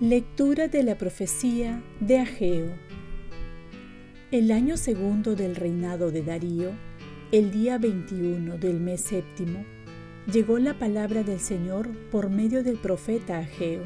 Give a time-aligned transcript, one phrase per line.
[0.00, 2.68] Lectura de la profecía de Ageo.
[4.30, 6.70] El año segundo del reinado de Darío,
[7.32, 9.62] el día 21 del mes séptimo,
[10.32, 13.82] llegó la palabra del Señor por medio del profeta Ageo.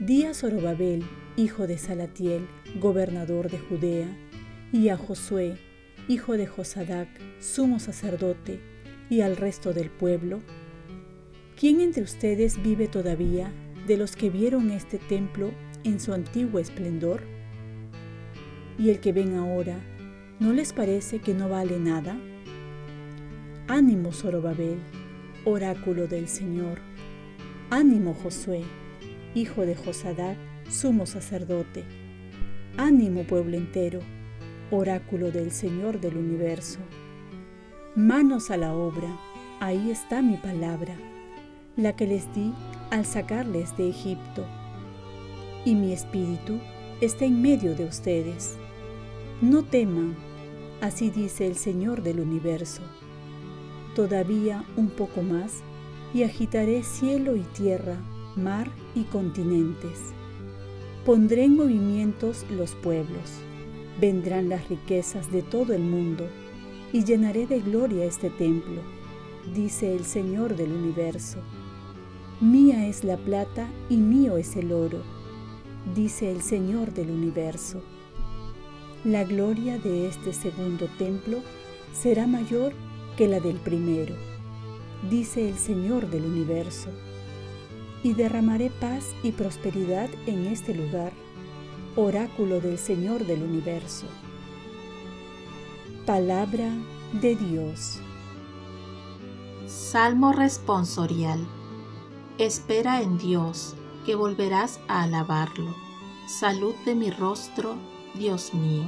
[0.00, 1.04] Di a Zorobabel,
[1.36, 2.48] hijo de Salatiel,
[2.80, 4.08] gobernador de Judea,
[4.72, 5.56] y a Josué,
[6.08, 8.58] hijo de Josadac, sumo sacerdote,
[9.08, 10.40] y al resto del pueblo,
[11.56, 13.52] ¿quién entre ustedes vive todavía
[13.86, 15.52] de los que vieron este templo
[15.84, 17.22] en su antiguo esplendor?
[18.76, 19.78] ¿Y el que ven ahora,
[20.40, 22.18] no les parece que no vale nada?
[23.68, 24.80] Ánimo, Zorobabel,
[25.44, 26.80] oráculo del Señor.
[27.70, 28.64] Ánimo, Josué,
[29.34, 30.36] hijo de Josadac,
[30.68, 31.84] sumo sacerdote.
[32.76, 34.00] Ánimo, pueblo entero,
[34.70, 36.78] oráculo del Señor del universo.
[37.96, 39.08] Manos a la obra,
[39.60, 40.96] ahí está mi palabra,
[41.76, 42.52] la que les di
[42.90, 44.46] al sacarles de Egipto.
[45.64, 46.60] Y mi espíritu
[47.00, 48.56] está en medio de ustedes.
[49.40, 50.14] No teman,
[50.80, 52.82] así dice el Señor del universo.
[53.96, 55.62] Todavía un poco más
[56.12, 57.96] y agitaré cielo y tierra,
[58.36, 60.12] mar y continentes.
[61.04, 63.30] Pondré en movimientos los pueblos,
[64.00, 66.26] vendrán las riquezas de todo el mundo
[66.92, 68.80] y llenaré de gloria este templo,
[69.54, 71.38] dice el Señor del universo.
[72.40, 75.02] Mía es la plata y mío es el oro,
[75.94, 77.82] dice el Señor del universo.
[79.04, 81.38] La gloria de este segundo templo
[81.92, 82.72] será mayor
[83.16, 84.14] que la del primero,
[85.10, 86.88] dice el Señor del universo.
[88.04, 91.12] Y derramaré paz y prosperidad en este lugar,
[91.96, 94.06] oráculo del Señor del universo.
[96.04, 96.70] Palabra
[97.20, 97.98] de Dios.
[99.66, 101.46] Salmo responsorial.
[102.36, 103.74] Espera en Dios,
[104.04, 105.74] que volverás a alabarlo.
[106.26, 107.76] Salud de mi rostro,
[108.14, 108.84] Dios mío.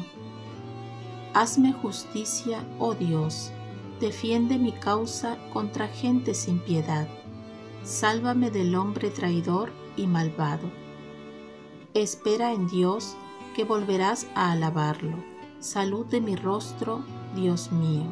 [1.33, 3.51] Hazme justicia, oh Dios.
[3.99, 7.09] Defiende mi causa contra gente sin piedad.
[7.87, 10.73] Sálvame del hombre traidor y malvado.
[11.95, 13.17] Espera en Dios,
[13.55, 15.17] que volverás a alabarlo.
[15.61, 17.05] Salud de mi rostro,
[17.37, 18.03] Dios mío.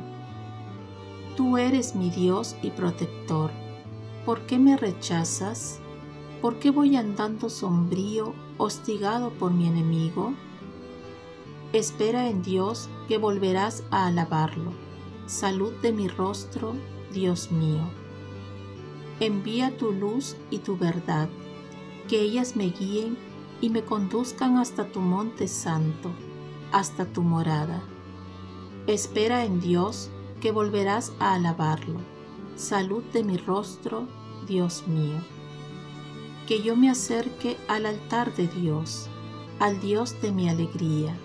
[1.37, 3.51] Tú eres mi Dios y protector
[4.25, 5.81] ¿Por qué me rechazas?
[6.41, 10.35] ¿Por qué voy andando sombrío, hostigado por mi enemigo?
[11.73, 14.73] Espera en Dios que volverás a alabarlo.
[15.27, 16.75] Salud de mi rostro,
[17.13, 18.04] Dios mío.
[19.21, 21.29] Envía tu luz y tu verdad,
[22.09, 23.17] que ellas me guíen
[23.61, 26.11] y me conduzcan hasta tu monte santo,
[26.73, 27.83] hasta tu morada.
[28.87, 30.11] Espera en Dios
[30.41, 32.01] que volverás a alabarlo
[32.57, 34.07] salud de mi rostro,
[34.47, 35.19] Dios mío.
[36.47, 39.09] Que yo me acerque al altar de Dios,
[39.59, 41.17] al Dios de mi alegría,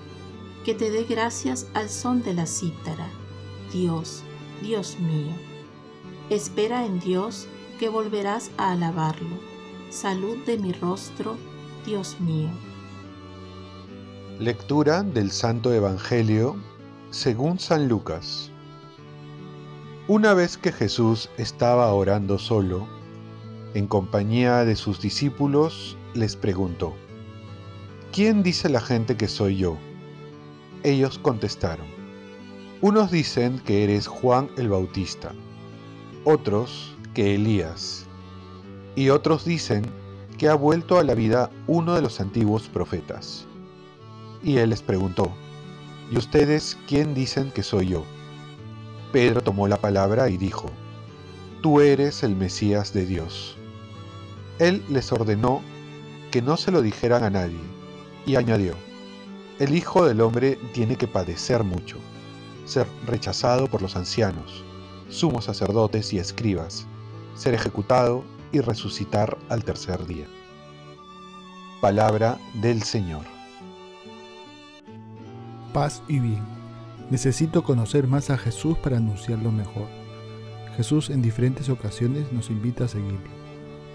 [0.63, 3.09] que te dé gracias al son de la cítara,
[3.71, 4.23] Dios,
[4.61, 5.33] Dios mío.
[6.29, 7.47] Espera en Dios
[7.79, 9.39] que volverás a alabarlo.
[9.89, 11.37] Salud de mi rostro,
[11.85, 12.49] Dios mío.
[14.37, 16.57] Lectura del Santo Evangelio
[17.09, 18.51] según San Lucas.
[20.09, 22.85] Una vez que Jesús estaba orando solo,
[23.73, 26.93] en compañía de sus discípulos, les preguntó,
[28.11, 29.77] ¿quién dice la gente que soy yo?
[30.83, 31.87] Ellos contestaron,
[32.81, 35.31] unos dicen que eres Juan el Bautista,
[36.25, 38.05] otros Elías,
[38.95, 39.85] y otros dicen
[40.37, 43.45] que ha vuelto a la vida uno de los antiguos profetas.
[44.43, 45.31] Y él les preguntó,
[46.11, 48.03] ¿y ustedes quién dicen que soy yo?
[49.11, 50.69] Pedro tomó la palabra y dijo,
[51.61, 53.57] Tú eres el Mesías de Dios.
[54.59, 55.61] Él les ordenó
[56.31, 57.59] que no se lo dijeran a nadie,
[58.25, 58.73] y añadió,
[59.59, 61.97] El Hijo del Hombre tiene que padecer mucho,
[62.65, 64.63] ser rechazado por los ancianos,
[65.09, 66.85] sumos sacerdotes y escribas,
[67.39, 70.27] ser ejecutado y resucitar al tercer día.
[71.79, 73.23] Palabra del Señor.
[75.73, 76.43] Paz y bien.
[77.09, 79.87] Necesito conocer más a Jesús para anunciarlo mejor.
[80.75, 83.29] Jesús en diferentes ocasiones nos invita a seguirlo.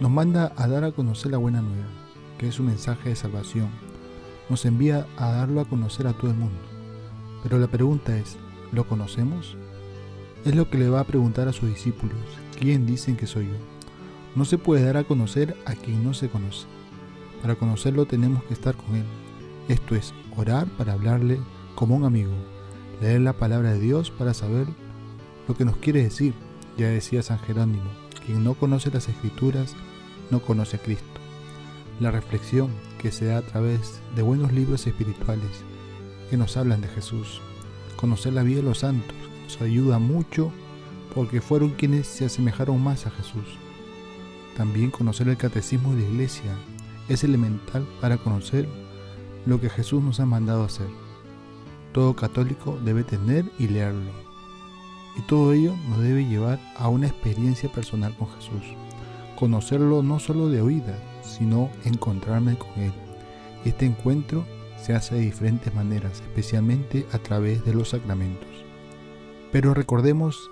[0.00, 1.88] Nos manda a dar a conocer la buena nueva,
[2.38, 3.68] que es un mensaje de salvación.
[4.48, 6.60] Nos envía a darlo a conocer a todo el mundo.
[7.42, 8.38] Pero la pregunta es,
[8.72, 9.58] ¿lo conocemos?
[10.46, 12.16] Es lo que le va a preguntar a sus discípulos,
[12.64, 13.56] ¿quién dicen que soy yo?
[14.34, 16.64] No se puede dar a conocer a quien no se conoce.
[17.42, 19.04] Para conocerlo tenemos que estar con Él.
[19.68, 21.38] Esto es orar para hablarle
[21.74, 22.32] como un amigo,
[23.02, 24.66] leer la palabra de Dios para saber
[25.46, 26.32] lo que nos quiere decir.
[26.78, 27.90] Ya decía San Jerónimo,
[28.24, 29.76] quien no conoce las escrituras
[30.30, 31.20] no conoce a Cristo.
[32.00, 35.50] La reflexión que se da a través de buenos libros espirituales
[36.30, 37.42] que nos hablan de Jesús.
[37.96, 40.50] Conocer la vida de los santos nos ayuda mucho
[41.14, 43.44] porque fueron quienes se asemejaron más a Jesús.
[44.56, 46.56] También conocer el catecismo de la iglesia
[47.08, 48.68] es elemental para conocer
[49.46, 50.88] lo que Jesús nos ha mandado hacer.
[51.92, 54.10] Todo católico debe tener y leerlo.
[55.16, 58.62] Y todo ello nos debe llevar a una experiencia personal con Jesús.
[59.36, 62.92] Conocerlo no solo de oídas, sino encontrarme con Él.
[63.64, 64.44] Y este encuentro
[64.76, 68.48] se hace de diferentes maneras, especialmente a través de los sacramentos.
[69.52, 70.50] Pero recordemos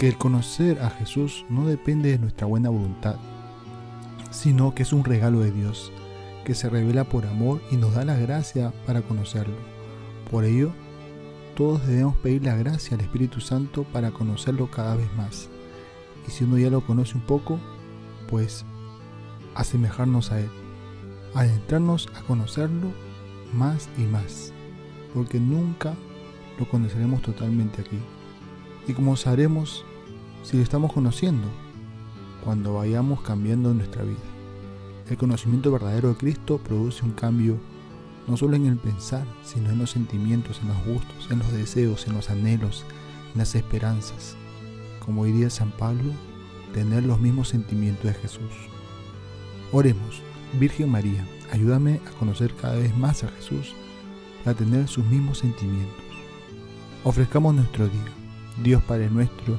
[0.00, 3.16] que el conocer a Jesús no depende de nuestra buena voluntad,
[4.30, 5.92] sino que es un regalo de Dios,
[6.46, 9.56] que se revela por amor y nos da la gracia para conocerlo.
[10.30, 10.72] Por ello,
[11.54, 15.50] todos debemos pedir la gracia al Espíritu Santo para conocerlo cada vez más.
[16.26, 17.60] Y si uno ya lo conoce un poco,
[18.26, 18.64] pues
[19.54, 20.48] asemejarnos a Él,
[21.34, 22.90] adentrarnos a conocerlo
[23.52, 24.54] más y más,
[25.12, 25.92] porque nunca
[26.58, 27.98] lo conoceremos totalmente aquí.
[28.88, 29.84] Y como sabremos
[30.42, 31.46] si lo estamos conociendo,
[32.44, 34.16] cuando vayamos cambiando nuestra vida.
[35.08, 37.58] El conocimiento verdadero de Cristo produce un cambio
[38.26, 42.06] no solo en el pensar, sino en los sentimientos, en los gustos, en los deseos,
[42.06, 42.84] en los anhelos,
[43.32, 44.36] en las esperanzas.
[45.04, 46.12] Como diría San Pablo,
[46.72, 48.52] tener los mismos sentimientos de Jesús.
[49.72, 50.22] Oremos,
[50.58, 53.74] Virgen María, ayúdame a conocer cada vez más a Jesús,
[54.44, 56.04] a tener sus mismos sentimientos.
[57.04, 58.12] Ofrezcamos nuestro día.
[58.62, 59.58] Dios Padre nuestro,